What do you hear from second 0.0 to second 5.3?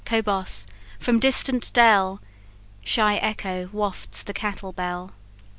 cobos! from distant dell Shy echo wafts the cattle bell.